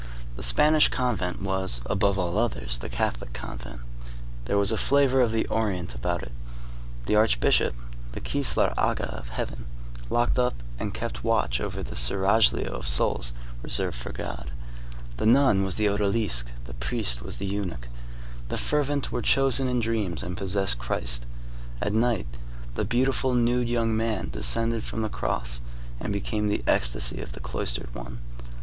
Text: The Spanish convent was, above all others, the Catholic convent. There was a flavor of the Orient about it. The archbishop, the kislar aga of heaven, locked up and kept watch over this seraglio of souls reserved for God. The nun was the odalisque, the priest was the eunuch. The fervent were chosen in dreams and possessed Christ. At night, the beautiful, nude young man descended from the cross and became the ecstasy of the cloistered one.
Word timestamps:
The 0.35 0.41
Spanish 0.41 0.87
convent 0.87 1.43
was, 1.43 1.81
above 1.85 2.17
all 2.17 2.35
others, 2.39 2.79
the 2.79 2.89
Catholic 2.89 3.33
convent. 3.33 3.81
There 4.45 4.57
was 4.57 4.71
a 4.71 4.77
flavor 4.79 5.21
of 5.21 5.31
the 5.31 5.45
Orient 5.45 5.93
about 5.93 6.23
it. 6.23 6.31
The 7.05 7.15
archbishop, 7.15 7.75
the 8.13 8.19
kislar 8.19 8.73
aga 8.79 9.15
of 9.17 9.29
heaven, 9.29 9.65
locked 10.09 10.39
up 10.39 10.55
and 10.79 10.91
kept 10.91 11.23
watch 11.23 11.61
over 11.61 11.83
this 11.83 11.99
seraglio 11.99 12.71
of 12.73 12.87
souls 12.87 13.31
reserved 13.61 13.95
for 13.95 14.11
God. 14.11 14.49
The 15.17 15.27
nun 15.27 15.63
was 15.63 15.75
the 15.75 15.85
odalisque, 15.87 16.47
the 16.65 16.73
priest 16.73 17.21
was 17.21 17.37
the 17.37 17.45
eunuch. 17.45 17.87
The 18.49 18.57
fervent 18.57 19.11
were 19.11 19.21
chosen 19.21 19.67
in 19.67 19.79
dreams 19.79 20.23
and 20.23 20.35
possessed 20.35 20.79
Christ. 20.79 21.27
At 21.79 21.93
night, 21.93 22.25
the 22.73 22.85
beautiful, 22.85 23.35
nude 23.35 23.69
young 23.69 23.95
man 23.95 24.31
descended 24.31 24.83
from 24.83 25.03
the 25.03 25.09
cross 25.09 25.61
and 25.99 26.11
became 26.11 26.47
the 26.47 26.63
ecstasy 26.65 27.21
of 27.21 27.33
the 27.33 27.39
cloistered 27.39 27.93
one. 27.93 28.17